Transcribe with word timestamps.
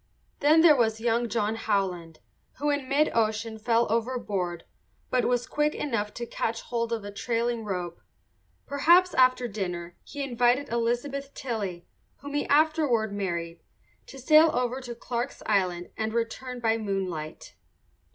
Then 0.39 0.61
there 0.61 0.75
was 0.75 0.99
young 0.99 1.29
John 1.29 1.53
Howland, 1.55 2.21
who 2.53 2.71
in 2.71 2.89
mid 2.89 3.11
ocean 3.13 3.59
fell 3.59 3.85
overboard 3.91 4.63
but 5.11 5.25
was 5.25 5.45
quick 5.45 5.75
enough 5.75 6.11
to 6.15 6.25
catch 6.25 6.61
hold 6.61 6.91
of 6.91 7.03
a 7.05 7.11
trailing 7.11 7.63
rope. 7.63 8.01
Perhaps 8.65 9.13
after 9.13 9.47
dinner 9.47 9.95
he 10.03 10.23
invited 10.23 10.69
Elizabeth 10.69 11.35
Tilley, 11.35 11.85
whom 12.17 12.33
he 12.33 12.47
afterward 12.47 13.13
married, 13.13 13.61
to 14.07 14.17
sail 14.17 14.49
over 14.55 14.81
to 14.81 14.95
Clarke's 14.95 15.43
Island 15.45 15.91
and 15.95 16.13
return 16.15 16.59
by 16.59 16.77
moonlight. 16.79 17.53